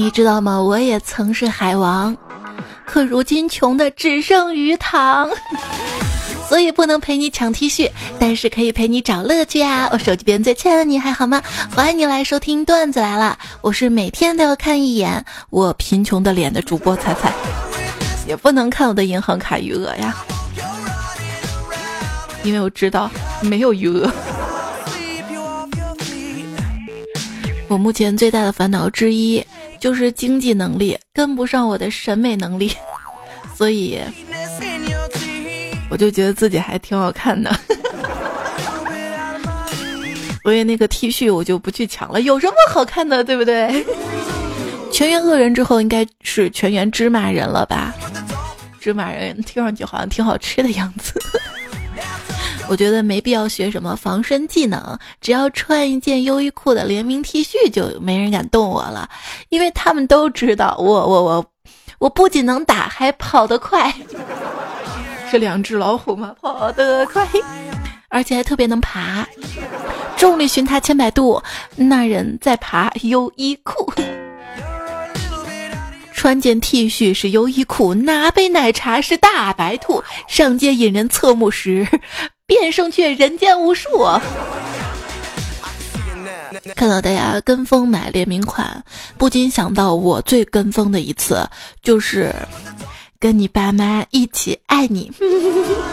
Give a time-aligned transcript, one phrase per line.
[0.00, 0.58] 你知道吗？
[0.62, 2.16] 我也曾是海王，
[2.86, 5.28] 可如今穷的只剩鱼塘，
[6.48, 9.90] 所以不能陪你抢 T 恤，但是可以陪你找乐趣啊！
[9.92, 11.42] 我手机边最亲爱的你还好吗？
[11.76, 17.34] 欢迎你来收听段子来了，我是每天都要看一眼我贫穷的脸的主播彩彩，
[18.26, 20.16] 也不能看我的银行卡余额呀，
[22.42, 23.10] 因为我知道
[23.42, 24.10] 没有余额。
[27.68, 29.44] 我目前最大的烦恼之一
[29.80, 32.72] 就是经济能力跟不上我的审美能力，
[33.56, 33.98] 所以
[35.88, 37.50] 我就觉得自己还挺好看的。
[40.42, 43.84] 所以那个 T 恤我就不去抢了，有什么好看的，对不对？
[44.92, 47.94] 全员恶人之后应该是全员芝麻人了吧？
[48.80, 51.20] 芝麻人听上去好像挺好吃的样子。
[52.70, 59.10] 我觉得没必要学什么防身技能，只要穿一件优衣库的联名 T 恤，就没人敢动我了，
[59.48, 61.44] 因为他们都知道我我我
[61.98, 63.92] 我不仅能打，还跑得快，
[65.28, 66.32] 是两只老虎吗？
[66.40, 67.26] 跑得快，
[68.08, 69.26] 而且还特别能爬，
[70.16, 71.42] 重力寻他千百度，
[71.74, 73.92] 那人在爬优衣库，
[76.14, 81.84] 穿件 T 恤是优衣库，拿杯奶茶是大白兔，上街引人侧目时。
[82.50, 83.88] 变声却人间无数，
[86.74, 88.82] 看到大家跟风买联名款，
[89.16, 91.48] 不禁想到我最跟风的一次，
[91.80, 92.34] 就是
[93.20, 95.12] 跟你爸妈一起爱你。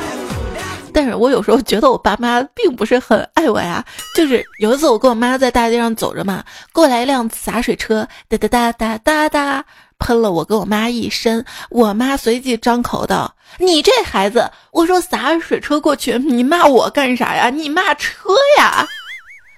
[0.92, 3.86] 但是我有时候觉得我爸妈并不是很爱我呀。
[4.16, 9.66] 就是有一次我跟我妈在大街上走着嘛，过来一辆洒水车，哒哒哒哒哒哒。
[10.00, 17.50] 喷了我跟我妈一身，我妈随即张口道：“你这孩子！”我说：“洒水车过去，你骂我干啥呀？
[17.50, 18.88] 你骂车呀！”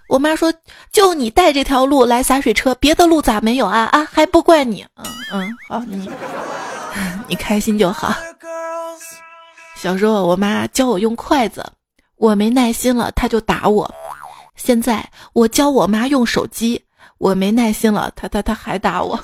[0.10, 0.52] 我妈说
[0.92, 3.82] ：“就你带这条路来洒水车，别的路咋没有啊？
[3.92, 6.10] 啊，还不怪你。”嗯嗯，好，你
[7.28, 8.16] 你开心就好。
[9.76, 11.64] 小时候我妈教我用筷子，
[12.16, 13.94] 我没耐心了，她就打我。
[14.55, 16.83] 现在我教我妈用手机，
[17.17, 19.17] 我没耐心了，她她她还打我。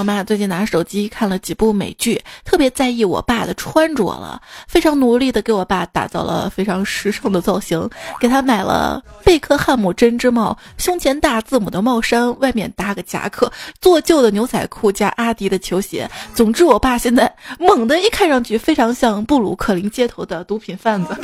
[0.00, 7.86] 我妈最近拿手机看了几部美剧，特别在意我爸的穿着了，非常努力的给我爸打造了非常时尚的造型，
[8.18, 16.10] 给他买了贝克汉姆针织帽，胸前大字母的帽衫，外面搭个夹克，做旧的牛仔裤加阿迪的球鞋。
[16.34, 21.14] 总之，我爸现在猛的一看上去非常像布鲁克林街头的毒品贩子。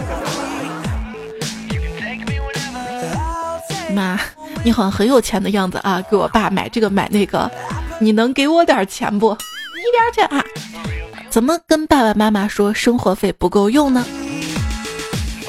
[3.95, 4.21] 妈，
[4.65, 7.51] 你好像很有钱的样子啊，给我爸买这个买那个。
[8.01, 9.33] 你能给我点钱不？
[9.33, 10.45] 一边去啊？
[11.31, 14.05] 怎么跟爸爸妈妈说生活费不够用呢？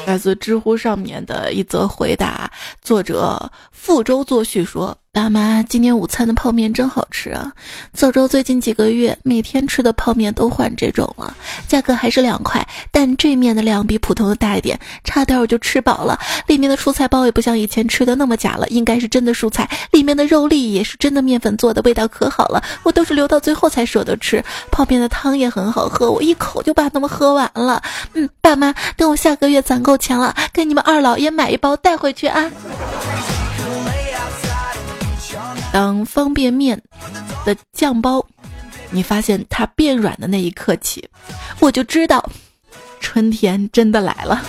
[0.05, 2.49] 来自知乎上面的一则回答，
[2.81, 4.97] 作者覆舟作序说。
[5.13, 7.51] 爸妈，今天午餐的泡面真好吃啊！
[7.91, 11.35] 走周最近几个月每天吃的泡面都换这种了，
[11.67, 16.19] 价格还是两块，但这面的量比普通的大一点，差点我就吃饱了。
[16.45, 19.67] 里面的蔬菜包也不像以前吃的那么假了，应该是真的蔬菜。
[19.91, 22.63] 里面的肉粒也是真的面粉做的，味道可好了。
[22.83, 24.43] 我都是留到最后才舍得吃。
[24.71, 27.81] 泡面的汤也很好喝，我一口就把它们喝完了。
[28.13, 32.51] 嗯，爸妈，等我下个月攒够钱了，给你们二老爷买一包带回去啊。
[35.71, 36.81] 当方便面
[37.45, 38.25] 的酱包，
[38.89, 41.07] 你发现它变软的那一刻起，
[41.59, 42.27] 我就知道
[42.99, 44.43] 春天真的来了。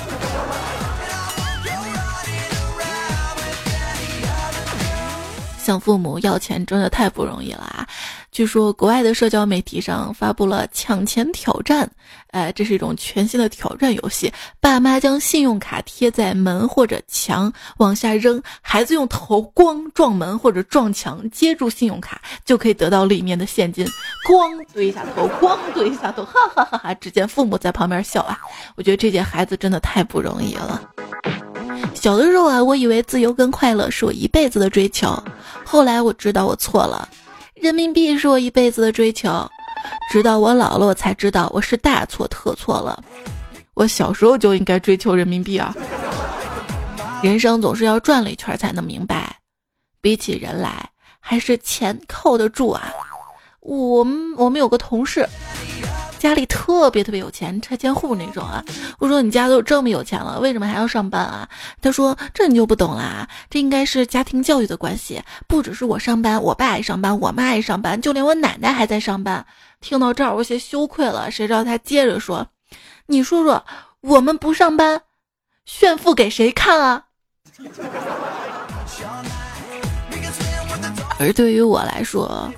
[5.68, 7.86] 向父母要钱真的太不容易了啊！
[8.32, 11.86] 据说国外的社交媒体上发布了抢钱挑战，
[12.28, 14.32] 哎，这是一种全新的挑战游戏。
[14.60, 23.86] 爸妈将信用卡贴在门或者墙往下扔，孩子用头咣撞门或者撞墙接住信用卡，就可以得到里面的现金。
[24.26, 26.94] 咣怼一下头，咣怼一下头，哈哈哈哈！
[26.94, 28.38] 只见父母在旁边笑啊。
[28.74, 30.80] 我觉得这届孩子真的太不容易了。
[32.00, 35.20] 小的时候啊，我以为自由跟快乐是我一辈子的追求，
[35.64, 37.08] 后来我知道我错了。
[37.54, 39.28] 人民币是我一辈子的追求，
[40.12, 43.02] 直到我老了，我才知道我是大错特错了。
[43.74, 45.74] 我小时候就应该追求人民币啊！
[47.20, 49.36] 人生总是要转了一圈才能明白，
[50.00, 52.92] 比起人来，还是钱靠得住啊！
[53.60, 55.28] 我们我们有个同事。
[56.18, 58.62] 家里特别特别有钱，拆迁户那种啊！
[58.98, 61.48] 我说你家都这么有钱了，为什么还要上班啊？
[61.80, 65.22] 他说这你就不懂啦，这应该是家庭教育的关系。
[65.46, 69.46] 不只是我上班，我爸也上班，我妈也上班，就连我奶奶还在上班。
[69.80, 71.30] 听到这儿，我有些羞愧了。
[71.30, 72.48] 谁知道他接着说
[73.06, 73.64] ：“你说说，
[74.00, 75.02] 我们不上班，
[75.64, 77.04] 炫富给谁看啊？”
[81.20, 82.48] 而对于我来说，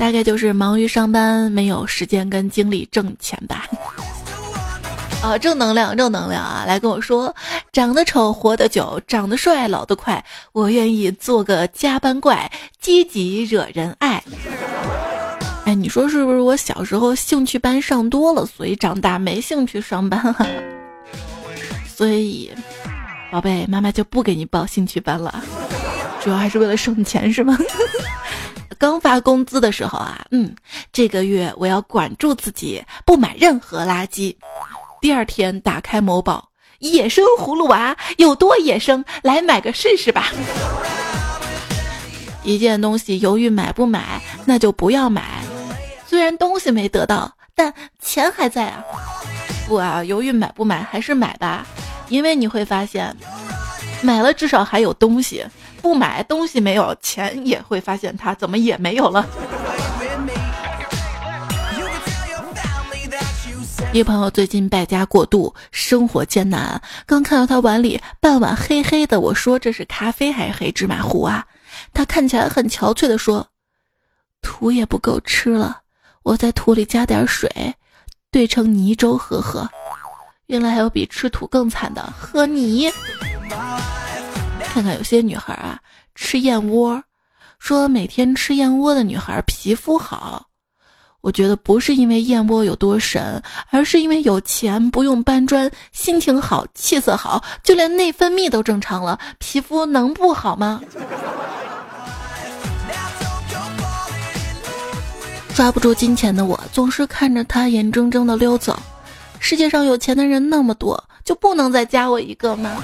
[0.00, 3.66] 大概就是忙于上班，没有时间跟精力挣钱吧。
[5.22, 6.64] 啊，正能量，正能量啊！
[6.66, 7.36] 来跟我说，
[7.70, 10.24] 长得丑活得久，长得帅老得快。
[10.52, 12.50] 我愿意做个加班怪，
[12.80, 14.24] 积极惹人爱。
[15.66, 16.40] 哎，你说是不是？
[16.40, 20.34] 我小时候兴趣班上多了，所以长大没兴趣上班。
[21.94, 22.50] 所以，
[23.30, 25.44] 宝贝，妈妈就不给你报兴趣班了，
[26.22, 27.58] 主要还是为了省钱，是吗？
[28.80, 30.56] 刚发工资的时候啊，嗯，
[30.90, 34.34] 这个月我要管住自己，不买任何垃圾。
[35.02, 36.48] 第二天打开某宝，
[36.78, 39.04] 野生葫芦娃有多野生？
[39.20, 40.32] 来买个试试吧。
[42.42, 45.44] 一件东西犹豫买不买，那就不要买。
[46.06, 48.82] 虽然东西没得到，但钱还在啊。
[49.68, 51.66] 不啊，犹豫买不买还是买吧，
[52.08, 53.14] 因为你会发现，
[54.00, 55.44] 买了至少还有东西；
[55.82, 59.26] 不买东西没有，钱也会发现它怎么也没有了。
[63.92, 66.80] 一朋友最近败家过度，生活艰难。
[67.06, 71.44] 刚看到他碗里半碗黑黑的，我说这是咖啡还是黑芝麻糊啊？
[71.92, 73.48] 他看起来很憔悴的说
[74.42, 75.80] ：“土也不够吃了，
[76.22, 77.74] 我在土里加点水，
[78.30, 79.68] 兑成泥粥喝喝。”
[80.46, 82.88] 原来还有比吃土更惨的，喝泥。
[84.72, 85.76] 看看有些女孩啊，
[86.14, 87.02] 吃燕窝，
[87.58, 90.46] 说每天吃燕窝的女孩皮肤好。
[91.22, 100.80] 我觉得不是因为燕窝有多神，而是因为有钱，不用搬砖，心情好，气色好，就连内分泌都正常了，皮肤能不好吗？
[105.52, 108.80] 抓不住金钱的我，总是看着他眼睁睁的溜走。
[109.40, 112.82] 世界上有钱的人那么多，就不能再加我一个吗？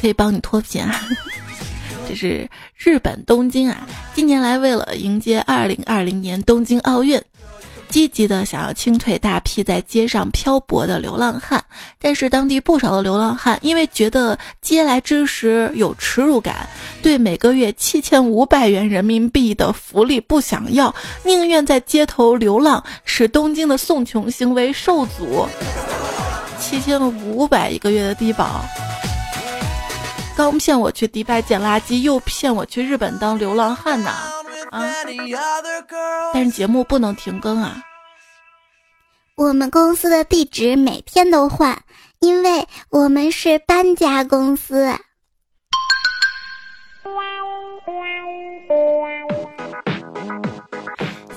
[0.00, 1.00] 可以帮你脱贫啊。
[2.08, 7.20] 这是日本东京啊，近年来为了迎接二零二零年东京奥运，
[7.90, 11.62] 积极的想要清退大批在街上漂泊的流浪汉。
[12.00, 16.66] 但是当地不少的流浪汉因为觉得嗟来之食有耻辱感，
[17.02, 25.46] 对每个月七千五百元人民币的福利不想要，宁愿在街头流浪，使东京的送穷行为受阻。
[26.58, 28.64] 七千五百一个月的低保。
[30.38, 34.08] 刚骗我去迪拜捡垃圾，又骗我去日本当流浪汉呢！
[34.70, 34.80] 啊！
[36.32, 37.82] 但是节目不能停更啊！
[39.34, 41.82] 我们公司的地址每天都换，
[42.20, 44.94] 因为我们是搬家公司。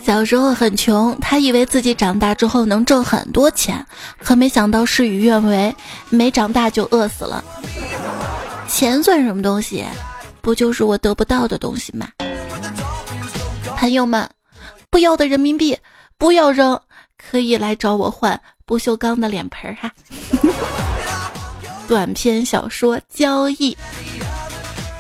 [0.04, 3.84] 小时候很穷，他以为自己长大之后能挣很多钱，
[4.20, 5.76] 可没想到事与愿违，
[6.12, 7.44] 没长大就饿死了。
[8.72, 9.86] 钱算什么东西？
[10.42, 12.08] 不就是我得不到的东西吗？
[13.78, 14.28] 朋友们，
[14.90, 15.78] 不要的人民币
[16.18, 16.80] 不要扔，
[17.18, 19.92] 可以来找我换不锈钢的脸盆哈。
[21.88, 23.78] 短篇小说交易，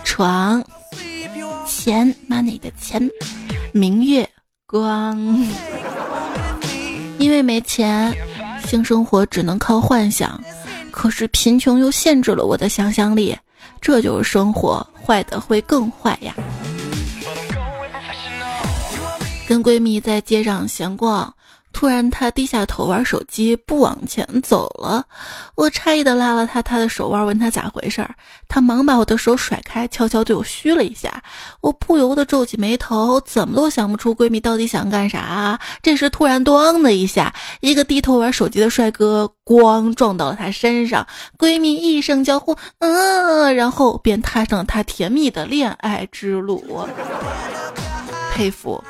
[0.03, 0.63] 床，
[1.65, 3.09] 钱，money 的钱，
[3.71, 4.29] 明月
[4.67, 5.17] 光。
[7.17, 8.13] 因为没钱，
[8.67, 10.39] 性生活只能靠幻想，
[10.91, 13.35] 可是贫穷又限制了我的想象力。
[13.79, 16.33] 这就是生活，坏的会更坏呀。
[19.47, 21.33] 跟闺蜜在街上闲逛，
[21.73, 25.05] 突然她低下头玩手机，不往前走了。
[25.55, 28.13] 我诧异的拉了她她的手腕，问她咋回事儿。
[28.47, 31.23] 她忙把我的手甩开，悄悄对我嘘了一下。
[31.61, 35.59] 我不由得皱起眉头，怎么都想不出闺蜜到底想干啥。
[35.81, 39.31] 这时突然“咣”的一下，一个低头玩手机的帅哥。
[39.43, 41.05] 咣撞到了她身上，
[41.37, 46.87] 闺蜜一声娇呼，嗯，然后便踏上了她甜蜜的恋爱之路。
[48.33, 48.81] 佩服，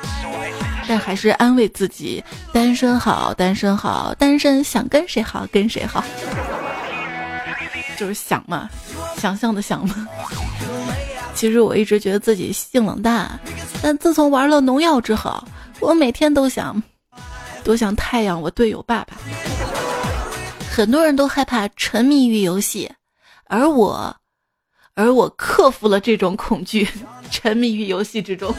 [0.92, 2.22] 但还是安慰自己：
[2.52, 6.04] 单身好，单身好，单身想跟谁好跟谁好。
[7.96, 8.68] 就是想嘛，
[9.16, 10.06] 想象的想嘛。
[11.32, 13.40] 其实我一直觉得自己性冷淡，
[13.82, 15.42] 但自从玩了农药之后，
[15.80, 16.82] 我每天都想，
[17.64, 19.16] 多想太阳，我队友爸爸。
[20.70, 22.92] 很多人都害怕沉迷于游戏，
[23.46, 24.14] 而我，
[24.92, 26.86] 而我克服了这种恐惧，
[27.30, 28.54] 沉迷于游戏之中。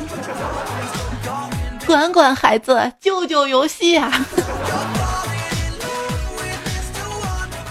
[1.94, 4.12] 管管孩子，救救游戏啊！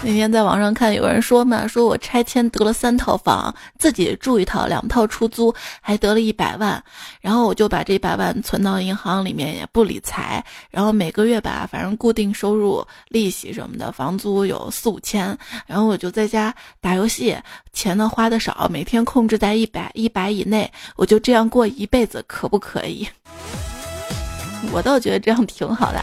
[0.01, 6.81] 那天在网上看有人说嘛，说我拆迁得了三套房，自己住一套，两套出租，还得了一百万。
[7.19, 10.41] 然后我就把这一百万存到银行里面，也不理财。
[10.71, 15.37] 然后每个月吧，反正固定收入、利息什么的，房租有四五千。
[15.67, 17.37] 然后我就在家打游戏，
[17.73, 20.71] 钱呢花的少，每天控制在一百一百以内。
[20.95, 23.05] 我就这样过一辈子，可不可以？
[24.71, 26.01] 我倒觉得这样挺好的，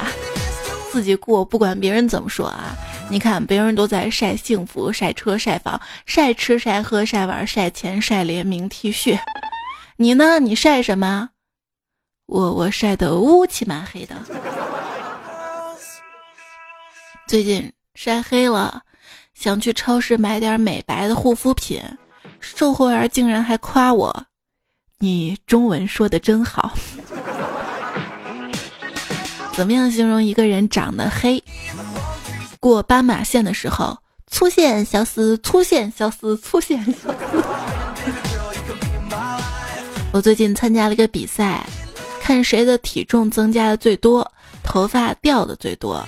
[0.92, 2.76] 自己过，不管别人怎么说啊。
[3.08, 9.18] 你看，别人都在晒幸福、晒车、晒房、晒吃、晒喝、晒玩、晒钱、晒联名 T 恤，
[9.96, 10.38] 你呢？
[10.38, 11.30] 你晒什么？
[12.26, 14.14] 我我晒的乌漆嘛黑的。
[17.26, 18.82] 最近晒黑了，
[19.34, 21.82] 想去超市买点美白的护肤品，
[22.38, 24.26] 售货员竟然还夸我
[25.00, 26.72] ：“你中文说的真好。”
[29.60, 31.44] 怎么样形容一个人长得黑？
[32.60, 33.94] 过斑马线的时候，
[34.26, 37.44] 粗线小丝，粗线小丝，粗线小丝。
[40.12, 41.62] 我最近参加了一个比赛，
[42.22, 44.26] 看谁的体重增加的最多，
[44.62, 46.02] 头发掉的最多。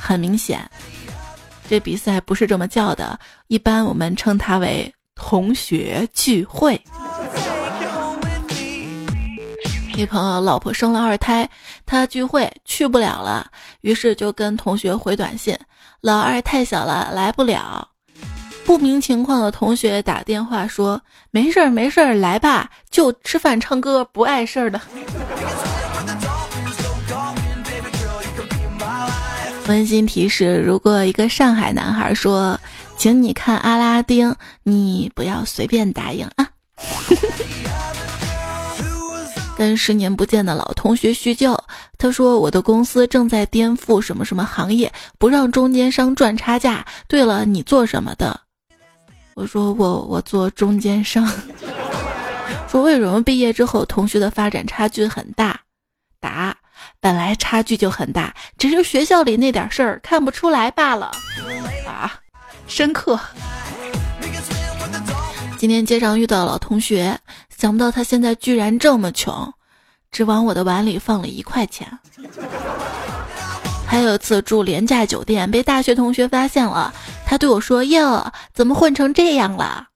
[0.00, 0.66] 很明显，
[1.68, 6.82] 这比赛不是这么叫的，一般我们称它为同学聚会。
[9.94, 11.48] 一朋友老婆生了二胎，
[11.84, 13.46] 他聚会去不了了，
[13.82, 15.56] 于是就跟同学回短信
[16.00, 17.86] ：“老二太小了，来不了。”
[18.64, 24.80] 不明情况的同学打电话说：“没事儿，没事儿，来吧，就吃饭唱歌，不碍事儿的。”
[29.68, 32.58] 温馨提示：如果一个上海男孩说
[32.96, 34.34] ：“请你看阿拉丁”，
[34.64, 36.48] 你不要随便答应啊。
[39.62, 41.56] 跟十年不见的老同学叙旧，
[41.96, 46.84] 他说我的公司正在颠覆什么什么行业，不让中间商赚差价。
[47.06, 48.40] 对了，你做什么的？
[49.34, 51.24] 我说我我做中间商。
[52.68, 55.60] 说为什么毕业之后同学的发展差距很大？
[56.18, 56.56] 答：
[56.98, 61.12] 本来差距就很大，只是学校里那点事儿看不出来罢了。
[61.86, 62.12] 啊，
[62.66, 63.16] 深刻。
[65.56, 67.16] 今天街上遇到老同学。
[67.62, 69.52] 想不到他现在居然这么穷，
[70.10, 71.86] 只往我的碗里放了一块钱。
[73.86, 76.92] 还有一次住廉价酒店，被大学同学发现了，
[77.24, 79.86] 他对我说：“哟，怎么混成这样了？”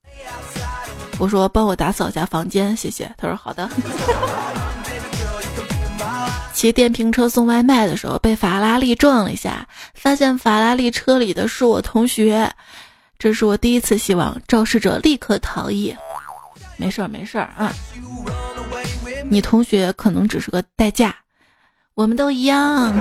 [1.19, 3.69] 我说：“帮我打扫一下房间，谢谢。”他说：“好的。
[6.55, 12.49] ”骑电瓶车送外卖的时候被法拉利撞了一下，发现法拉利车里的是我同学，
[13.19, 15.93] 这是我第一次希望肇事者立刻逃逸。
[16.77, 17.73] 没事儿，没事儿啊。
[19.29, 21.15] 你同学可能只是个代驾，
[21.95, 22.93] 我们都一样。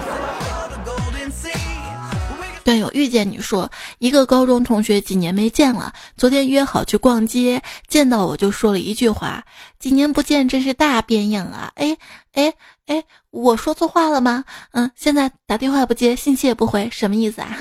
[2.64, 9.44] 段友遇见你说，一个高中同学几年没见了，昨天约好去逛街，见到我就说了一句话
[9.78, 11.96] ：“几年不见，真是大变样啊！”哎
[12.32, 12.52] 哎
[12.86, 14.42] 哎，我说错话了吗？
[14.72, 17.56] 嗯，现在打电话不接，信息也不回，什么意思啊？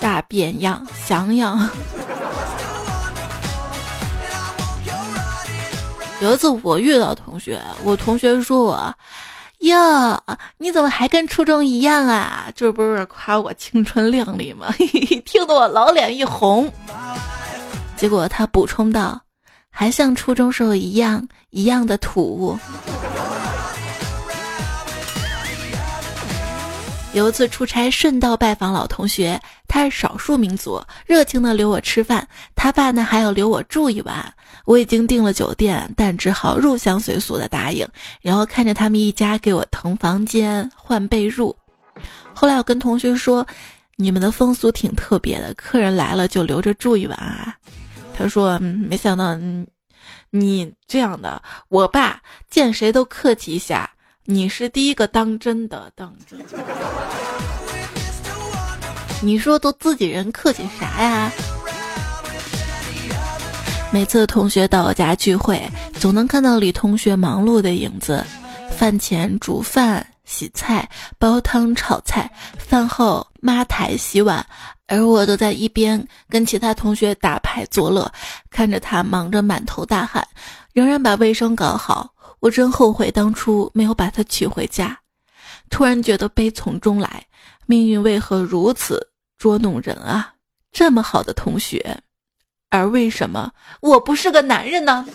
[0.00, 1.70] 大变样，想想。
[6.20, 8.94] 有一次我遇到同学，我同学说我，
[9.60, 10.22] 哟，
[10.58, 12.52] 你怎么还跟初中一样啊？
[12.54, 14.70] 这不是夸我青春靓丽吗？
[15.24, 16.70] 听得我老脸一红。
[17.96, 19.18] 结果他补充道，
[19.70, 22.58] 还像初中时候一样一样的土。
[27.12, 32.26] 有一次出差，顺道拜访老同学，他是少数民族，热情的留我吃饭。
[32.54, 34.32] 他爸呢还要留我住一晚。
[34.64, 37.86] 我已经订了酒店，但只好入乡随俗的答应。
[38.20, 41.52] 然后看着他们一家给我腾房间、换被褥。
[42.32, 43.44] 后来我跟同学说
[43.96, 47.56] ：“你们的风俗挺特别的，客人来了就留着住一晚啊。”
[48.16, 49.36] 他说：“没想到
[50.30, 53.90] 你这样的，我爸见谁都客气一下。”
[54.30, 56.38] 你是第一个当真的，当真。
[59.20, 61.32] 你说都自己人，客气啥呀？
[63.92, 65.60] 每次同学到我家聚会，
[65.94, 68.24] 总能看到李同学忙碌的影子。
[68.70, 74.46] 饭前煮饭、洗菜、煲汤、炒菜；饭后抹台、洗碗，
[74.86, 78.08] 而我都在一边跟其他同学打牌作乐，
[78.48, 80.24] 看着他忙着满头大汗，
[80.72, 82.08] 仍然把卫生搞好。
[82.40, 84.98] 我真后悔当初没有把她娶回家，
[85.68, 87.26] 突然觉得悲从中来，
[87.66, 90.32] 命运为何如此捉弄人啊？
[90.72, 91.98] 这么好的同学，
[92.70, 95.06] 而为什么我不是个男人呢？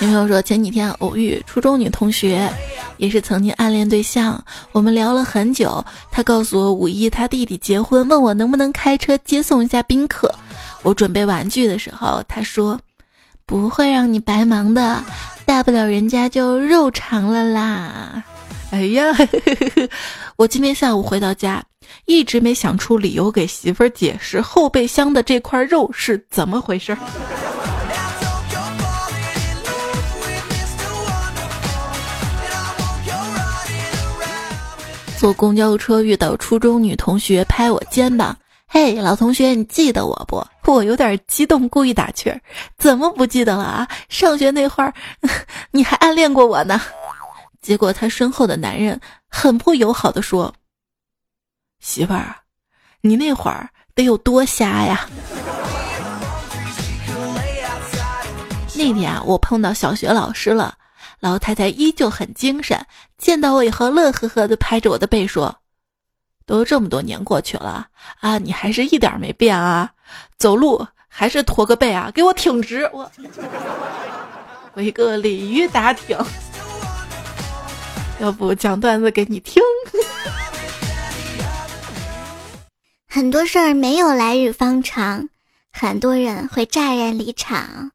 [0.00, 2.52] 女朋友说前几天偶遇初中女同学，
[2.98, 5.82] 也是曾经暗恋对象，我们聊了很久。
[6.10, 10.34] 她告诉我五一她弟弟结婚，问我能不能开车接送一下宾客。
[10.82, 12.78] 我准备玩具的时候，他说
[13.44, 15.02] 不会让你白忙的，
[15.44, 18.22] 大不了人家就肉偿了啦。
[18.70, 19.04] 哎呀，
[20.36, 21.64] 我今天下午回到家，
[22.04, 26.96] 一直没想出理由给媳妇儿解释后备箱的这块肉是怎么回事。
[35.16, 38.36] 坐公交车遇到初中女同学拍我肩膀，
[38.70, 40.46] 嘿，老同学，你记得我不？
[40.70, 42.38] 我有点激动，故意打趣儿，
[42.76, 43.88] 怎么不记得了啊？
[44.10, 44.92] 上学那会儿，
[45.72, 46.78] 你还暗恋过我呢。
[47.62, 50.54] 结果他身后的男人很不友好的说
[51.80, 52.36] ：“媳妇儿，
[53.00, 55.08] 你那会儿得有多瞎呀？”
[58.76, 60.74] 那天啊，我碰到小学老师了。
[61.20, 62.78] 老太太依旧很精神，
[63.16, 65.56] 见到我以后乐呵呵的拍着我的背说
[66.48, 67.86] ：“都这么多年过去了
[68.20, 69.92] 啊，你还是一点没变啊，
[70.38, 73.08] 走路还是驼个背啊，给我挺直！”我
[74.72, 76.16] 我一个鲤鱼打挺，
[78.18, 79.62] 要不讲段子给你听？
[83.06, 85.28] 很多事儿没有来日方长，
[85.70, 87.90] 很多人会乍然离场。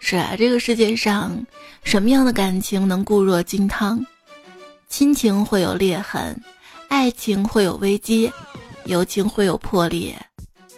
[0.00, 1.46] 是啊，这个世界上
[1.84, 4.04] 什么样的感情能固若金汤？
[4.88, 6.42] 亲情会有裂痕，
[6.90, 8.30] 爱情会有危机，
[8.84, 10.12] 友情会有破裂，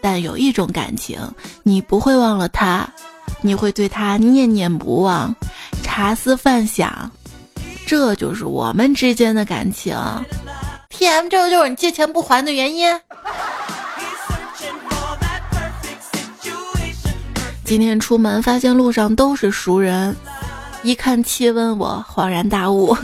[0.03, 1.19] 但有一种感情，
[1.63, 2.87] 你不会忘了他，
[3.41, 5.35] 你会对他念念不忘，
[5.83, 7.11] 茶思饭想，
[7.87, 9.97] 这就是我们之间的感情。
[10.91, 13.01] T M，这个就是你借钱不还的原因。
[17.65, 20.15] 今天出门发现路上都是熟人，
[20.83, 22.95] 一看气温，我恍然大悟。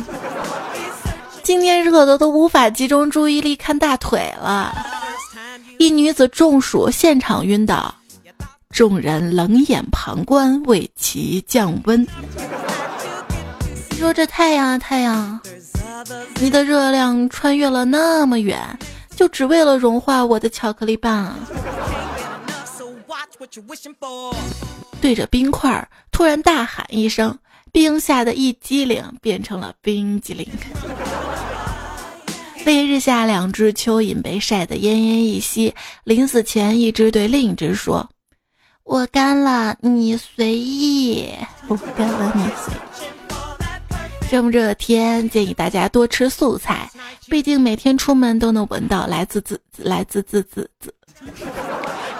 [1.48, 4.70] 今天热的都无法集中注意力看大腿了。
[5.78, 7.94] 一女子中暑现场晕倒，
[8.68, 12.06] 众人冷眼旁观为其降温。
[13.90, 15.40] 你说这太阳啊太阳，
[16.38, 18.60] 你的热量穿越了那么远，
[19.16, 21.34] 就只为了融化我的巧克力棒。
[25.00, 27.34] 对着冰块突然大喊一声，
[27.72, 30.46] 冰吓得一激灵，变成了冰激凌。
[32.68, 35.74] 烈日下，两只蚯蚓被晒得奄奄一息。
[36.04, 38.06] 临死前，一只对另一只说
[38.84, 41.32] ：“我干了，你随意。”
[41.66, 43.08] 我不干了，你随意。
[44.28, 46.90] 这么热的天，建议大家多吃素菜，
[47.30, 50.94] 毕竟每天出门都能闻到来自自来自自自自。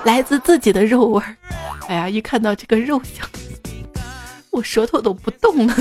[0.04, 1.36] 来自自己的肉味儿，
[1.88, 3.28] 哎呀，一看到这个肉香，
[4.48, 5.76] 我舌头都不动了。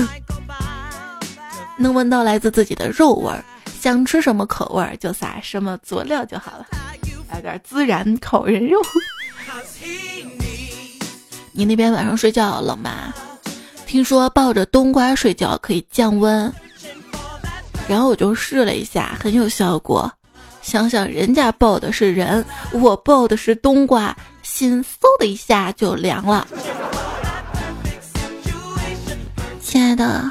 [1.78, 3.42] 能闻到来自自己的肉味儿，
[3.80, 6.66] 想吃什么口味就撒什么佐料就好了，
[7.30, 8.80] 来点孜然烤人肉。
[11.52, 13.14] 你那边晚上睡觉冷吗？
[13.86, 16.52] 听说抱着冬瓜睡觉可以降温，
[17.88, 20.10] 然后我就试了一下，很有效果。
[20.60, 24.86] 想想人家抱的是人，我抱的是冬瓜，心嗖
[25.20, 26.46] 的一下就凉了。
[29.62, 30.30] 亲爱的，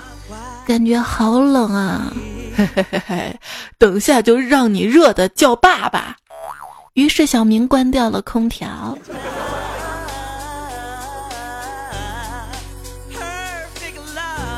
[0.66, 2.14] 感觉好冷啊！
[2.58, 3.40] 嘿嘿嘿嘿，
[3.78, 6.16] 等下就让你热的叫爸爸。
[6.96, 8.98] 于是小明关掉了空调。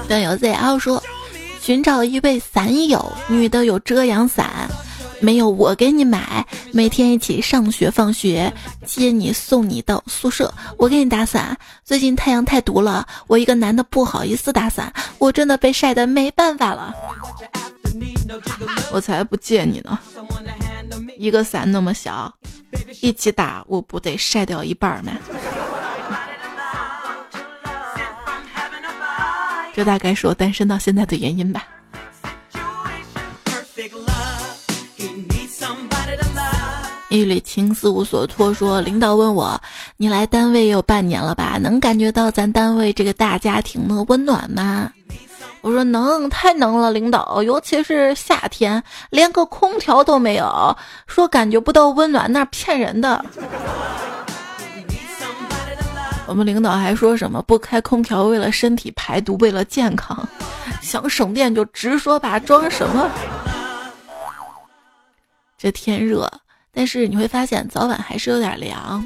[0.07, 1.03] 段友 Z L 说：
[1.59, 4.69] 寻找一位伞友，女的有遮阳伞。
[5.19, 8.53] 没有我给你买，每天一起上学放学，
[8.85, 11.57] 接你送你到宿舍，我给你打伞。
[11.83, 16.95] 最近太阳太毒了，我一个男的不好意思打伞，我真的被晒得没办法了。
[18.91, 19.97] 我才不借你呢，
[21.17, 22.34] 一个伞那么小，
[23.02, 25.13] 一起打我不得晒掉一半儿吗？
[29.75, 31.67] 这大概是我单身到现在的原因吧。
[37.10, 39.60] 一缕情丝无所托，说领导问我，
[39.97, 41.58] 你来单位也有半年了吧？
[41.60, 44.91] 能感觉到咱单位这个大家庭的温暖吗？
[45.62, 50.76] 我说能，太能了，领导，尤其是夏天，连个空调都没有，
[51.08, 53.24] 说感觉不到温暖，那骗人的。
[56.28, 60.28] 我们领导还说什么不开空调为了身体排毒，为了健康，
[60.82, 63.10] 想省电就直说吧，装什么？
[65.58, 66.32] 这天热。
[66.72, 69.06] 但是你会发现早晚还是有点凉，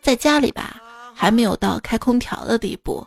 [0.00, 0.74] 在家里吧
[1.14, 3.06] 还没有到开空调的地步，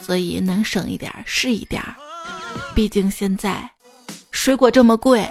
[0.00, 1.94] 所以能省一点是一点儿。
[2.74, 3.68] 毕竟现在
[4.30, 5.28] 水果这么贵，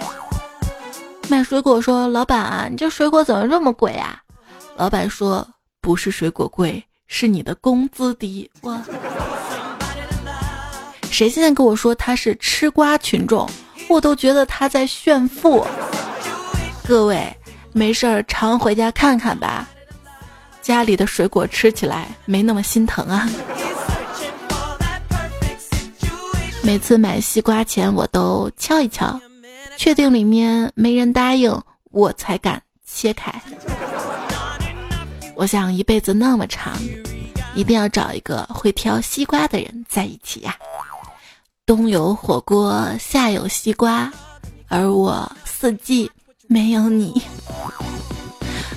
[1.28, 4.20] 卖水果说：“老板，你这水果怎么这么贵啊？”
[4.76, 5.46] 老板说
[5.80, 8.80] ：“不是水果贵，是你的工资低。”哇！
[11.10, 13.48] 谁现在跟我说他是吃瓜群众，
[13.88, 15.66] 我都觉得他在炫富。
[16.86, 17.36] 各位，
[17.72, 19.68] 没事儿常回家看看吧，
[20.62, 23.28] 家里的水果吃起来没那么心疼啊。
[26.68, 29.18] 每次买西瓜前，我都敲一敲，
[29.78, 31.58] 确定里面没人答应，
[31.92, 33.32] 我才敢切开。
[35.34, 36.78] 我想一辈子那么长，
[37.54, 40.54] 一定要找一个会挑西瓜的人在一起呀。
[41.64, 44.12] 冬有火锅，夏有西瓜，
[44.68, 46.10] 而我四季
[46.48, 47.22] 没有你。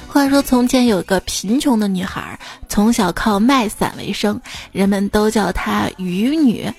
[0.07, 4.39] 话说从前有个贫穷的女孩，从小靠卖伞为生，
[4.71, 6.71] 人们都叫她雨女。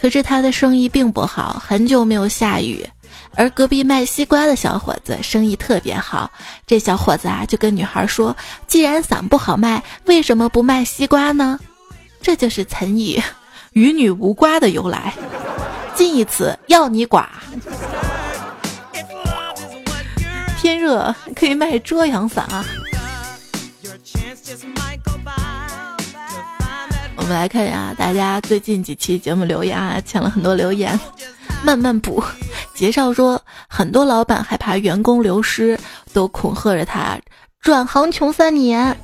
[0.00, 2.86] 可是他的生意并不好，很久没有下雨。
[3.34, 6.30] 而隔壁卖西瓜的小伙子生意特别好。
[6.66, 11.58] 这小伙子啊，就跟女孩说：“既然伞不好卖，为什么不卖西瓜呢？”
[12.22, 13.20] 这就是成语
[13.74, 15.12] “与女无瓜”的由来。
[15.94, 17.26] 近义词要你寡。
[20.60, 22.64] 天热可以卖遮阳伞啊。
[27.28, 30.98] 我们来看一下大家最近几期节目留言啊，抢了很多留言，
[31.62, 32.24] 慢慢补。
[32.74, 33.38] 介绍说，
[33.68, 35.78] 很多老板害怕员工流失，
[36.14, 37.18] 都恐吓着他
[37.60, 38.96] 转行穷三年。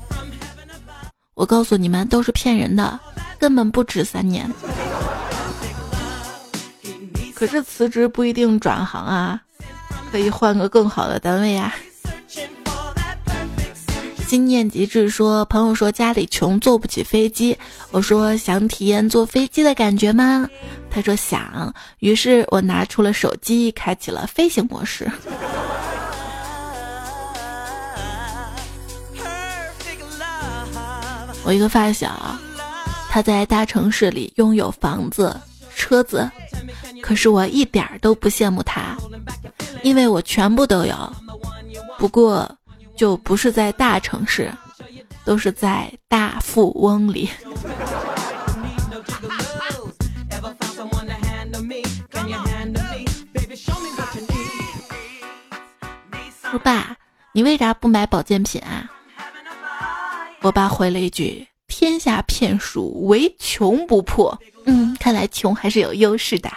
[1.34, 2.98] 我告诉你们，都是骗人的，
[3.38, 4.50] 根本不止三年。
[7.34, 9.38] 可是辞职不一定转行啊，
[10.10, 11.74] 可以换个更好的单位呀。
[14.24, 17.56] 心念极致说，朋友说家里穷，坐不起飞机。
[17.90, 20.48] 我说想体验坐飞机的感觉吗？
[20.90, 21.72] 他说想。
[21.98, 25.08] 于是我拿出了手机，开启了飞行模式。
[31.44, 32.36] 我一个发小，
[33.10, 35.38] 他在大城市里拥有房子、
[35.76, 36.28] 车子，
[37.02, 38.96] 可是我一点都不羡慕他，
[39.82, 41.12] 因为我全部都有。
[41.98, 42.50] 不过。
[42.96, 44.52] 就不是在大城市，
[45.24, 47.28] 都是在大富翁里。
[56.42, 56.96] 说爸，
[57.32, 58.88] 你为啥不买保健品啊？
[60.40, 66.50] 我爸回了一句：“天下骗术，唯穷不破。”嗯，看来穷还是有优势的。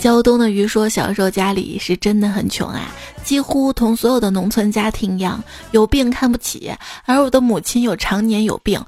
[0.00, 2.88] 胶东的鱼说：“小时候家里是真的很穷啊，
[3.24, 6.72] 几乎同所有的农村家庭一样，有病看不起。
[7.04, 8.80] 而我的母亲又常年有病，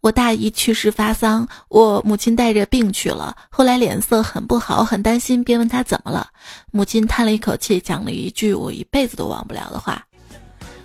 [0.00, 3.36] 我大姨去世发丧，我母亲带着病去了。
[3.48, 6.26] 后来脸色很不好，很担心，便问她怎么了。
[6.72, 10.04] 母亲叹了一口气，讲了一句我一辈子都忘不了的话：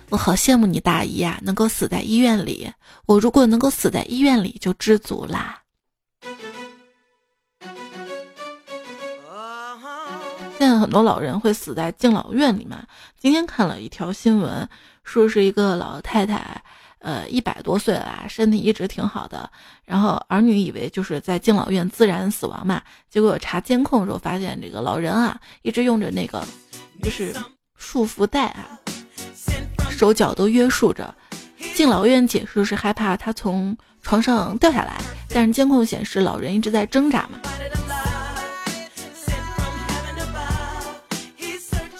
[0.08, 2.70] 我好羡慕你大姨呀，能够死在医院里。
[3.06, 5.58] 我如果能够死在医院里，就知足啦。”
[10.64, 12.74] 现在很多老人会死在敬老院里面。
[13.18, 14.66] 今天看了一条新闻，
[15.02, 16.58] 说是一个老太太，
[17.00, 19.50] 呃，一百多岁了，身体一直挺好的。
[19.84, 26.42] 然后儿女以为就是在敬老院自然死亡嘛，结果查监控的时候发现，这个老人啊，一直用着那个
[27.02, 27.34] 就是
[27.76, 28.80] 束缚带啊，
[29.90, 31.14] 手脚都约束着。
[31.74, 34.98] 敬老院解释是害怕他从床上掉下来，
[35.28, 37.38] 但是监控显示老人一直在挣扎嘛。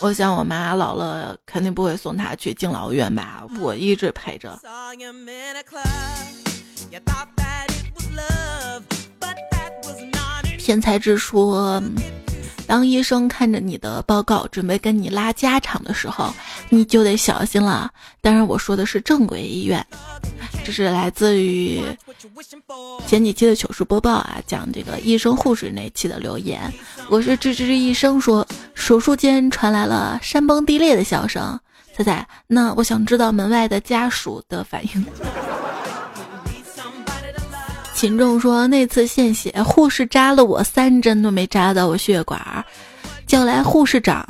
[0.01, 4.61] 我想我妈老了肯定不会送她去敬老院吧，我一直陪着。
[10.59, 11.83] 天才之说，
[12.67, 16.33] 当医生看着你的报告准备跟你拉家常的时候，
[16.69, 17.91] 你就得小心了。
[18.21, 19.85] 当然，我说的是正规医院。
[20.65, 21.83] 这是来自于
[23.07, 26.73] 前几期的糗事播报啊，讲这个医生护士那期的留言。
[27.11, 31.59] 我是吱吱医生说，手术间传来了山崩地裂的笑声。
[31.95, 35.07] 猜猜，那我想知道门外的家属的反应。
[38.05, 42.63] 秦仲说，那次献血，护士扎了我三针都没扎到我血管，
[43.27, 44.29] 叫来护士长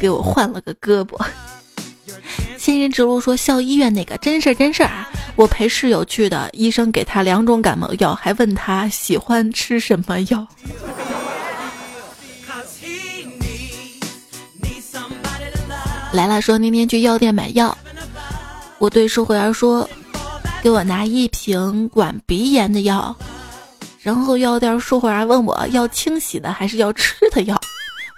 [0.00, 1.20] 给我换了个胳膊。
[2.56, 5.10] 仙人指路说：“校医院那个真事儿真事儿啊！
[5.34, 10.46] 我陪室友去的，医生给他两种感冒药，还问他喜欢吃什么药。”
[16.12, 17.76] 来了说那天去药店买药，
[18.78, 19.90] 我对售货员说
[20.62, 23.14] ：“给我拿一瓶管鼻炎的药。”
[24.00, 27.60] 然后药店售货员问我要清洗的还是要吃的药，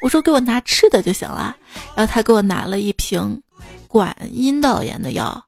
[0.02, 1.56] 我说给我拿吃的就行了。
[1.96, 3.42] 然后他给我拿了一瓶
[3.88, 5.44] 管阴道炎的药，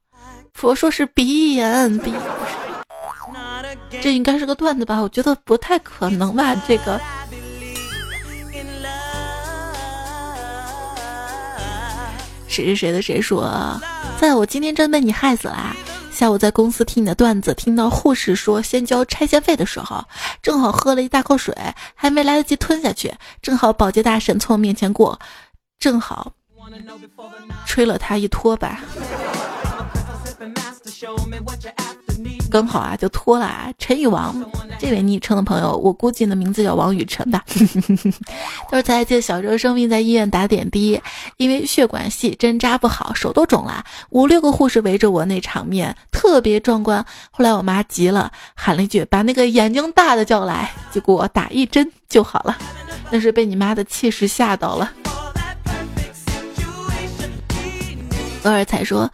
[0.61, 2.13] 我说是鼻炎，鼻
[4.03, 5.01] 这应该是个段子吧？
[5.01, 7.01] 我觉得不太可能吧，这个。
[12.49, 13.81] 谁是谁的谁说，
[14.21, 15.75] 在我今天真被你害死了。
[16.15, 20.05] 下午在公司听你的段子，听到护士说先交拆迁费的时候，
[20.41, 21.53] 正好喝了一大口水，
[21.93, 25.19] 还没来得及吞下去，正好保洁大婶从我面前过，
[25.81, 26.33] 正好
[27.67, 28.79] 吹了他一拖把。
[32.51, 33.69] 刚好啊，就脱了啊！
[33.79, 34.35] 陈宇王
[34.79, 37.43] 这位昵称的朋友，我估计你的名字叫王雨辰吧。
[38.71, 41.01] 他说才记得小时候生病在医院打点滴，
[41.37, 47.05] 因为血管细，针扎不好，手都肿了，五六个护士围着我，那场面特别壮观。
[47.33, 52.57] 后来我妈急了，喊了一句：“把那个眼睛大的叫来。”结果打一针就好了。
[53.11, 54.93] 那是被你妈的气势吓到了。
[58.45, 59.11] 偶尔才说。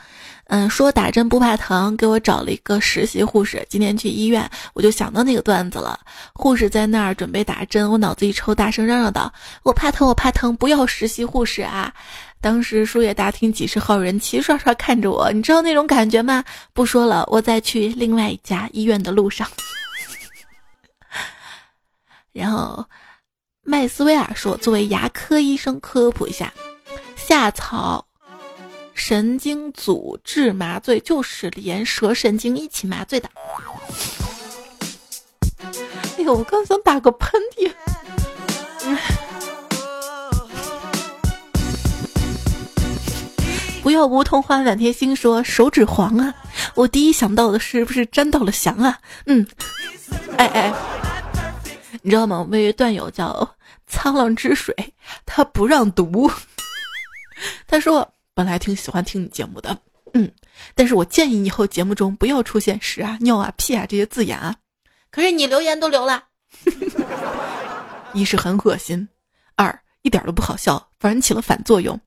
[0.52, 3.64] 嗯，说打针不怕疼，给我找了一个实习护士。
[3.68, 6.00] 今天去医院，我就想到那个段子了。
[6.34, 9.32] 护士在那儿准备打针，我脑子一抽，大声嚷嚷道
[9.62, 11.94] ：“我怕疼，我怕疼，不要实习护士啊！”
[12.42, 16.42] 当时输液大厅几十号人齐刷刷看着我，你知道那种感觉吗？
[16.72, 19.46] 不说了，我在去另外一家医院的路上。
[22.34, 22.84] 然后，
[23.62, 26.52] 麦斯威尔说：“作为牙科医生，科普一下，
[27.14, 28.04] 夏草。”
[29.02, 33.30] 神经阻滞麻醉就是连舌神经一起麻醉的。
[36.18, 37.72] 哎呦，我刚想打个喷嚏。
[43.82, 46.34] 不要梧桐花满天星说手指黄啊！
[46.74, 48.98] 我第一想到的是不是沾到了翔啊？
[49.24, 49.44] 嗯，
[50.36, 50.74] 哎哎，
[52.02, 52.46] 你知道吗？
[52.50, 53.56] 位段友叫
[53.90, 54.92] 沧浪之水，
[55.24, 56.30] 他不让读，
[57.66, 58.12] 他说。
[58.34, 59.76] 本来挺喜欢听你节目的，
[60.14, 60.30] 嗯，
[60.74, 64.54] 但是我建议以后节目中不要出现屎啊、尿啊、屁啊这些字眼啊。
[65.10, 66.22] 可是你留言都留了，
[68.12, 69.08] 一是很恶心，
[69.56, 71.98] 二一点都不好笑，反而起了反作用。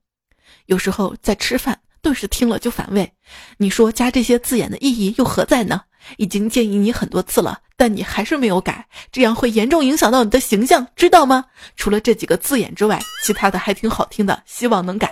[0.67, 3.11] 有时候在吃饭，顿时听了就反胃。
[3.57, 5.81] 你说加这些字眼的意义又何在呢？
[6.17, 11.45] 已经建议你很多次了，但你还是没有改，这样会严重影响到你的形象，知道吗？
[11.75, 15.11] 除了这几个字眼之外，其他的还挺好听的，希望能改。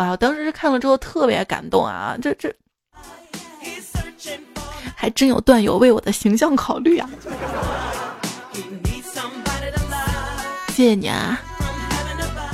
[0.00, 0.08] 哇！
[0.10, 2.50] 我当时是看了之后特别感动啊，这这
[4.96, 7.08] 还真有段友为我的形象考虑啊！
[10.68, 11.38] 谢谢你啊！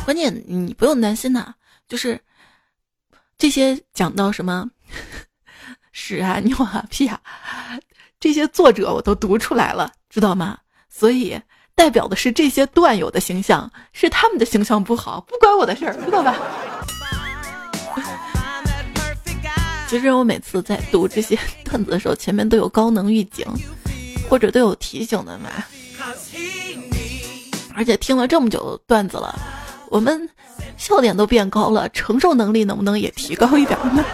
[0.05, 1.55] 关键你不用担心呐，
[1.89, 2.21] 就是
[3.39, 4.69] 这些讲到什么
[5.93, 7.21] 屎啊、尿啊、屁啊，
[8.19, 10.59] 这些作者我都读出来了，知道吗？
[10.89, 11.41] 所以
[11.77, 16.35] 代表的是这些段友的形象，是他们的形象不好，不关我的事儿，知道吧？
[19.89, 23.47] 其实我每次在读这些段子的时候，前面都有高能预警，
[24.29, 25.51] 或者都有提醒的嘛。
[27.75, 29.39] 而且听了这么久段子了，
[29.91, 30.29] 我们
[30.77, 34.05] 笑点都变高了，承受能力能不能也提高一点呢？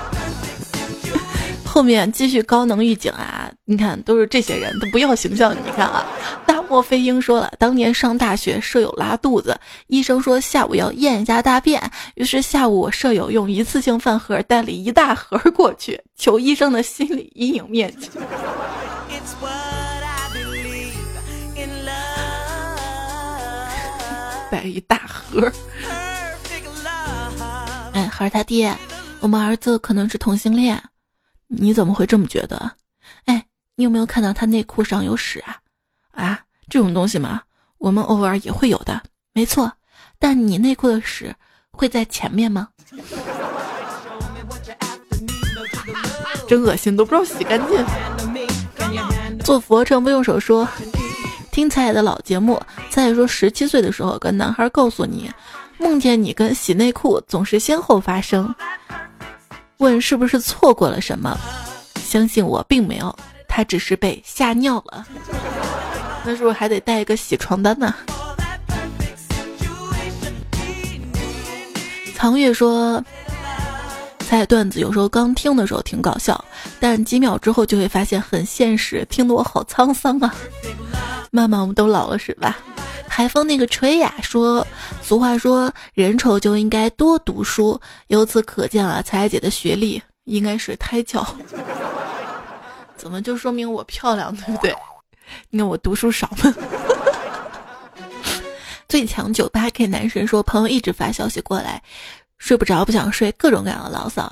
[1.64, 3.50] 后面继续高能预警啊！
[3.64, 5.54] 你看，都是这些人都不要形象。
[5.54, 6.04] 你看啊，
[6.72, 11.78] 大漠飞鹰说了，当年上大学，舍友拉肚子，医生说下午要验一下大便，
[12.14, 18.08] 于是下午我舍友用一次性饭盒带了一大盒过去，求医生的心理阴影面积。
[24.50, 25.52] 带一大盒。
[27.92, 28.74] 哎，孩儿他爹，
[29.20, 30.82] 我们儿子可能是同性恋。
[31.48, 32.72] 你怎么会这么觉得？
[33.26, 33.44] 哎，
[33.76, 35.58] 你有没有看到他内裤上有屎啊？
[36.12, 37.42] 啊，这种东西嘛，
[37.78, 39.70] 我们偶尔也会有的，没错。
[40.18, 41.34] 但你内裤的屎
[41.70, 42.68] 会在前面吗？
[46.48, 47.84] 真恶心，都不知道洗干净。
[49.40, 50.68] 做俯卧撑不用手说，
[51.50, 55.30] 听彩彩的老节目，彩彩说十七岁的时候，跟男孩告诉你，
[55.78, 58.54] 梦见你跟洗内裤总是先后发生。
[59.78, 61.36] 问是不是错过了什么？
[61.96, 63.14] 相信我，并没有，
[63.48, 65.04] 他只是被吓尿了。
[66.24, 67.94] 那是不是还得带一个洗床单呢？
[72.14, 73.02] 藏月说，
[74.20, 76.42] 猜段子有时候刚听的时候挺搞笑，
[76.78, 80.32] 但几秒之后就会发现很现实，听得我好沧桑啊。
[81.32, 82.58] 慢慢我们都老了是吧？
[83.08, 84.64] 海风那个吹呀，说
[85.02, 91.26] 俗话说人丑就应该多读书，由此可见啊，彩姐的学历应该是胎教。
[92.96, 94.72] 怎么就说明我漂亮，对不对？
[95.50, 96.54] 你看我读书少吗？
[98.88, 101.82] 最强九八 K 男神说，朋友一直发消息过来，
[102.38, 104.30] 睡不着，不想睡，各种各样的牢骚。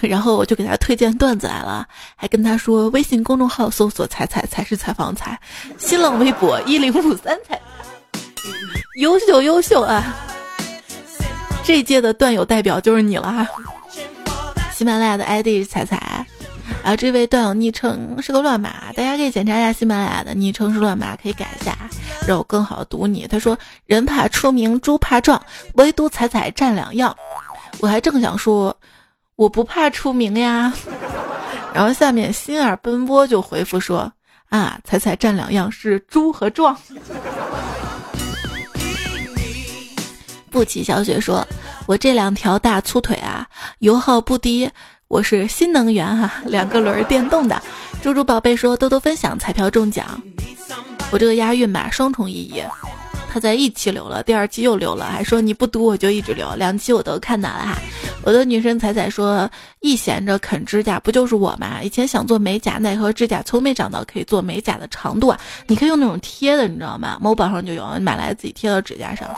[0.00, 5.40] 然后我就给他推荐段子来了，还跟他说，微信公众号搜索“彩彩才是采访彩”，
[5.78, 7.60] 新浪微博一零五三彩，
[9.00, 10.14] 优秀优秀啊！
[11.64, 13.48] 这届的段友代表就是你了。
[14.72, 16.24] 喜马拉雅的 ID 是彩彩。
[16.84, 21.76] 啊，这位段友昵称是个乱码，大家可以检查一下喜马拉雅的昵称是乱码，可以改一下，
[22.28, 23.26] 让我更好的读你。
[23.26, 25.42] 他说：“人怕出名，猪怕壮，
[25.74, 27.16] 唯独彩彩占两样。”
[27.80, 28.76] 我还正想说，
[29.34, 30.72] 我不怕出名呀。
[31.74, 34.12] 然后下面心儿奔波就回复说
[34.48, 36.76] ：“啊，彩彩占两样是猪和壮。”
[40.50, 41.44] 不起小雪说
[41.86, 43.46] ：“我这两条大粗腿啊，
[43.80, 44.70] 油耗不低。”
[45.08, 47.62] 我是新能源哈，两个轮儿电动的。
[48.02, 50.20] 猪猪宝贝说多多分享彩票中奖。
[51.12, 52.60] 我这个押韵吧，双重意义。
[53.32, 57.78] 他在一期留了，第二期又留了，还说你不读我就一直留，两期我都看到了哈。
[58.24, 59.48] 我的女神彩彩说
[59.80, 61.80] 一闲着啃指甲不就是我吗？
[61.82, 65.38] 以前想做美甲，奈何指甲从没长到可以做美甲的长度啊。
[65.68, 67.16] 你可以用那种贴的，你知道吗？
[67.20, 69.28] 某宝上就有，买来自己贴到指甲上。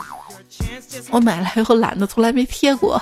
[1.11, 3.01] 我买了以后懒得，从来没贴过。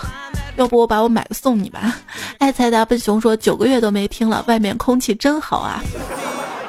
[0.55, 1.95] 要不我把我买的送你吧。
[2.39, 5.83] 爱财大笨熊说九个月都没听了，外面空气真好啊。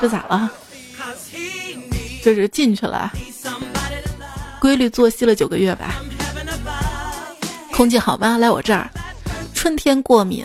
[0.00, 0.50] 这咋了？
[2.22, 3.10] 这是进去了，
[4.60, 5.94] 规律作息了九个月吧。
[7.72, 8.36] 空气好吗？
[8.36, 8.90] 来我这儿。
[9.54, 10.44] 春天过敏，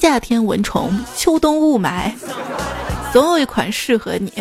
[0.00, 2.12] 夏天蚊虫，秋冬雾霾。
[3.12, 4.32] 总有一款适合你。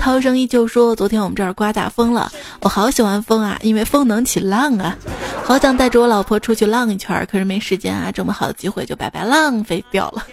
[0.00, 4.96] 涛声依旧说：“昨天我们这儿刮大风了，我好喜欢风啊，因为风能起浪啊。
[5.44, 10.26] 好想带着我老婆出去浪一圈，可是没时间啊，这么好的机会就白白浪费掉了。”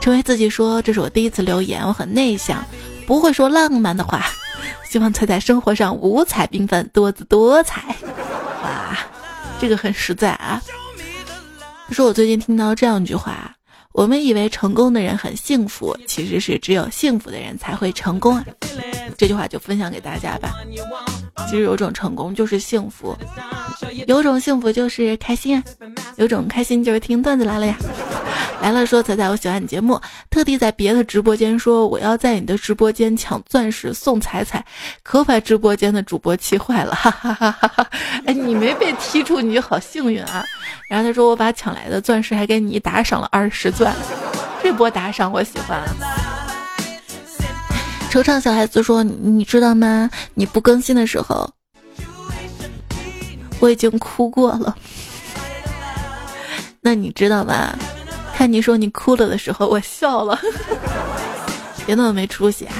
[0.00, 2.62] 成为自己说：“这是我第一次留言，我很内向，
[3.06, 4.26] 不会说浪漫的话，
[4.88, 7.96] 希望彩在生活上五彩缤纷，多姿多彩。”
[8.62, 8.98] 哇，
[9.60, 10.62] 这个很实在啊。
[11.88, 13.54] 他说：“我最近听到这样一句话。”
[13.92, 18.44] 我们以为成功的人很幸福，其实是只有幸福的人才会成功啊！
[19.16, 20.54] 这句话就分享给大家吧。
[21.48, 23.16] 其实有种成功就是幸福，
[24.06, 25.62] 有种幸福就是开心，
[26.16, 27.76] 有种开心就是听段子来了呀。
[28.62, 34.64] 来了说彩彩，我喜欢你节目，特地在别的直播间说我要在你的直播间抢钻石送彩彩，
[35.02, 37.90] 可把直播间的主播气坏了，哈哈哈哈哈！
[38.24, 40.44] 哎，你没被踢出，你好幸运啊。
[40.88, 43.92] 然后他说我把抢来的钻石还给你打赏了二十钻，
[44.62, 45.82] 这波打赏我喜欢。
[48.12, 50.10] 惆怅小孩子说，你知道吗？
[50.34, 51.50] 你不更新的时候，
[53.58, 54.76] 我已经哭过了。
[56.82, 57.74] 那你知道吗？
[58.34, 60.38] 看你说你哭了的时候，我笑了。
[61.86, 62.74] 别那么没出息啊！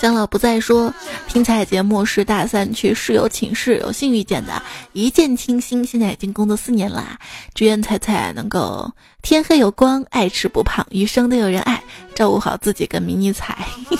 [0.00, 0.94] 香老不再说，
[1.32, 5.82] 听彩节目是大三去室友寝室，有幸遇见的，一见倾心。
[5.82, 7.18] 现在已经工作四年了，
[7.54, 8.92] 只愿彩彩能够
[9.22, 11.82] 天黑有光，爱吃不胖，余生都有人爱，
[12.14, 13.66] 照顾好自己跟迷你彩。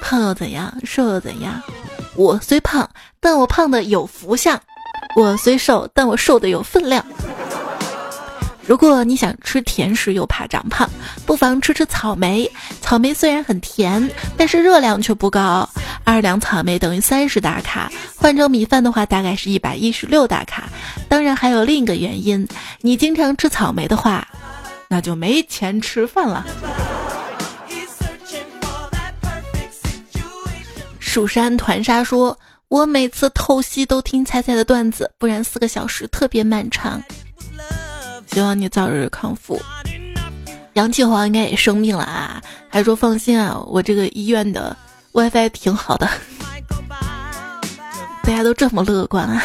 [0.00, 0.72] 胖又怎样？
[0.84, 1.60] 瘦又怎样？
[2.14, 4.56] 我虽胖，但我胖的有福相；
[5.16, 7.04] 我虽瘦，但我瘦的有分量。
[8.68, 10.86] 如果你想吃甜食又怕长胖，
[11.24, 12.50] 不妨吃吃草莓。
[12.82, 15.66] 草莓虽然很甜，但是热量却不高。
[16.04, 20.68] 二两草莓等于三十大卡，换成米饭的话，大概是一百一十六大卡。
[21.08, 22.46] 当然还有另一个原因，
[22.82, 24.28] 你经常吃草莓的话，
[24.86, 26.44] 那就没钱吃饭了。
[30.98, 37.02] 蜀山团沙说：“我每次透析都听彩彩的段子，不然四个小时特别漫长。
[38.30, 39.60] 希望你早日康复。”
[40.74, 44.76] 杨启华应该也生病了啊，还说放心啊，我这个医院的
[45.12, 46.08] WiFi 挺好的。
[48.22, 49.42] 大家都这么乐观啊！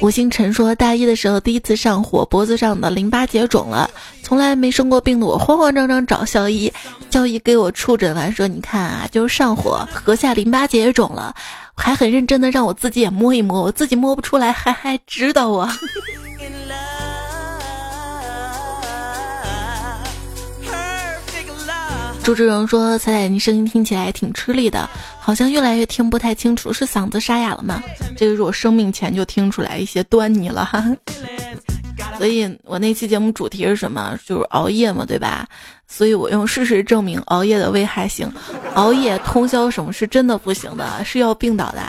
[0.00, 3.90] 吴星辰说：“大一的时候第一次上火，脖子上的淋巴结肿了。
[4.22, 6.72] 从来没生过病的我，慌慌张张找校医。
[7.10, 11.34] 校医给我触诊完说：‘你看啊，就是上火，颌下淋巴结也肿了。’
[11.76, 15.68] 还很认真的让我自己也摸一摸，我自己摸不出来，还还指导我。
[22.28, 24.86] ”朱志荣说：“彩彩，你声音听起来挺吃力的，
[25.18, 27.82] 好像越来越听不太清楚，是嗓子沙哑了吗？
[28.18, 30.84] 这个是我生病前就听出来一些端倪了哈。
[32.18, 34.14] ”所以我那期节目主题是什么？
[34.26, 35.48] 就是熬夜嘛，对吧？
[35.86, 38.30] 所以我用事实证明熬夜的危害性，
[38.74, 41.80] 熬夜通宵什么是真的不行的，是要病倒的，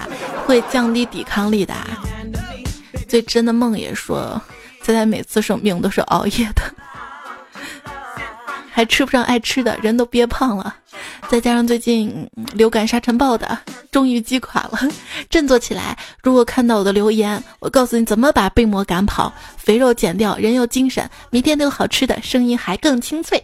[0.45, 1.75] 会降低抵抗力的。
[3.09, 4.41] 最真的梦也说，
[4.85, 6.61] 现在每次生病都是熬夜的。
[8.79, 10.73] 还吃不上爱吃的，人都憋胖了，
[11.27, 13.59] 再加上最近流感沙尘暴的，
[13.91, 14.79] 终于击垮了，
[15.29, 15.97] 振作起来！
[16.23, 23.43] 如果看到我的留言，我告诉你怎么把病魔赶跑，肥肉减掉，人又精神，明天都有好吃的，声音还更清脆。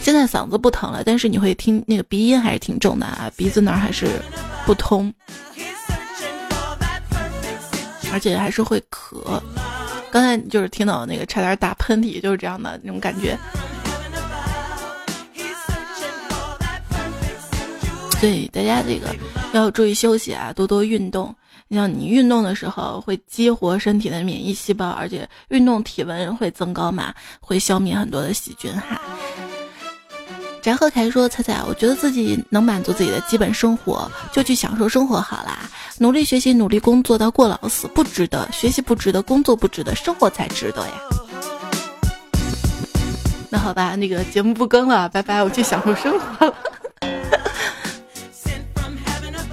[0.00, 4.06] 现在嗓子不疼了，但是你会听那个鼻音还是挺重的啊，鼻子那儿还是
[4.64, 5.12] 不通，
[8.10, 9.38] 而且还是会咳。
[10.10, 13.38] 刚才就是听到那个差点打喷嚏，就是这样的那种感觉。
[18.20, 19.14] 所以大家这个
[19.52, 21.34] 要注意休息啊，多多运动。
[21.70, 28.98] 你像你运动的时候会激活身体的免疫细胞，而且运动体温会增高嘛，会消灭很多的细菌哈。
[30.62, 35.70] 翟鹤凯说：“彩彩，我觉得自己能满足自己的基本生活，就去享受生活好啦。
[35.98, 40.94] 努力学习，努力工作到过劳死不值得，学习不值得，工作不值得，生活才值得呀。”
[43.50, 46.54] 那好吧，那个节目不更了，拜拜，我去享受生活了。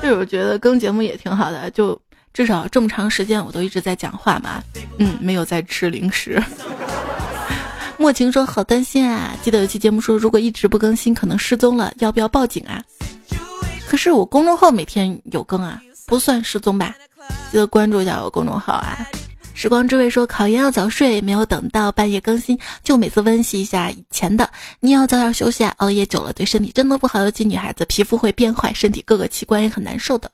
[0.05, 1.99] 就是我觉得更节目也挺好的，就
[2.31, 4.61] 至少这么长时间我都一直在讲话嘛，
[4.99, 6.39] 嗯，没有在吃零食。
[7.97, 12.83] 莫晴说好担心啊，记得有期节目说如果一直不更新可能失踪了，要不要报警啊？
[13.89, 16.93] 可是我公众号每天有更啊，不算失踪吧？
[17.51, 18.99] 记得关注一下我公众号啊。
[19.55, 24.47] 时光之味说考研要早睡，没有等到半夜更新，就每次温习一下以前的。
[24.81, 30.29] 你要早点休息啊，熬夜久了对身体真的不好，尤其女孩子皮肤会变坏，身体各个器官也很难受的。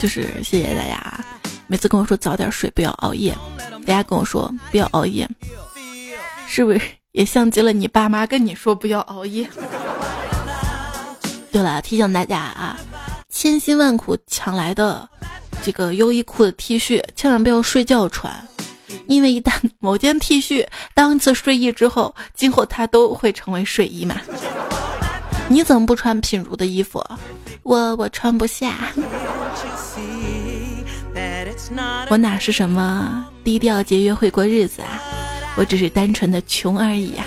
[0.00, 1.24] 就是谢谢大家，
[1.68, 3.32] 每次跟我说早点睡，不要熬夜。
[3.86, 5.28] 大家跟我说不要熬夜，
[6.48, 6.80] 是不是
[7.12, 9.48] 也像极了你爸妈跟你说不要熬夜？
[11.52, 12.76] 对了，提醒大家啊，
[13.28, 15.08] 千辛万苦抢来的。
[15.64, 18.32] 这个优衣库的 T 恤千万不要睡觉穿，
[19.06, 24.16] 因为一旦 某件 T 恤当一次睡衣之后，今后它都会成为睡衣嘛。
[25.48, 27.04] 你怎么不穿品如的衣服？
[27.62, 28.74] 我我穿不下。
[32.08, 35.00] 我哪是什么低调节约会过日子啊？
[35.56, 37.24] 我只是单纯的穷而已呀。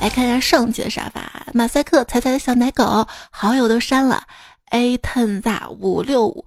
[0.00, 4.22] 来看一下上期的沙发，马赛克彩彩的小奶狗好友都删了。
[4.70, 6.44] A ten z 五六五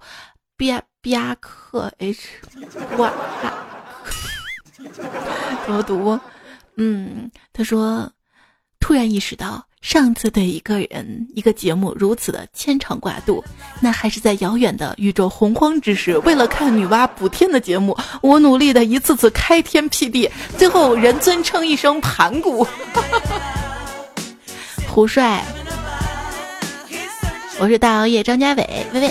[0.56, 2.28] bi bi 克 h
[2.96, 3.12] y，
[5.66, 6.18] 怎么读？
[6.76, 8.10] 嗯，他说，
[8.80, 13.44] 突然意识到上次对一个人一个节目如此的牵肠挂肚，
[13.80, 22.66] 那还是在遥远的宇宙洪荒之时，为了看女娲补天的节目，我努力的一次次开天辟地，最后人尊称一声盘古。
[24.88, 25.44] 胡帅。
[27.62, 29.08] 我是大熬夜张家伟，微微。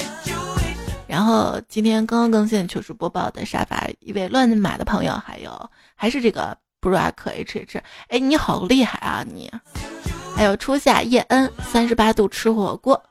[1.08, 9.50] 然后今天刚刚更新糗事播报的沙发一位乱码的朋友，还有还是这个布拉克 H H，哎，你好厉害啊你！
[10.36, 13.02] 还有初夏叶恩三十八度吃火锅。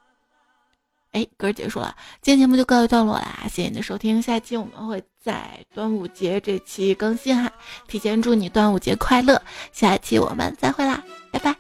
[1.13, 7.51] 哎，歌结束了，今天节目就告一段落啦，谢谢你的收听，下期我们会在端午节这期更新哈，
[7.89, 9.41] 提前祝你端午节快乐，
[9.73, 11.57] 下期我们再会啦，拜拜。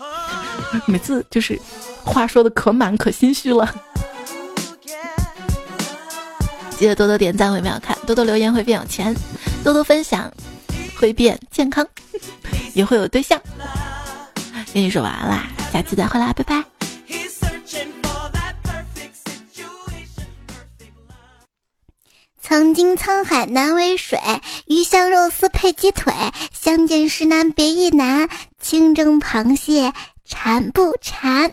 [0.88, 1.60] 每次就是
[2.04, 3.68] 话说的可满可心虚了，
[6.76, 9.14] 记得多多点赞会变好看，多多留言会变有钱，
[9.62, 10.32] 多多分享
[10.98, 11.86] 会变健康，
[12.74, 13.40] 也会有对象。
[14.72, 16.64] 跟你说完啦，下期再会啦，拜拜。
[22.42, 24.18] 曾经沧海难为水，
[24.66, 26.12] 鱼香肉丝配鸡腿，
[26.52, 28.28] 相见时难别亦难，
[28.60, 29.92] 清蒸螃蟹。
[30.24, 31.52] 馋不馋？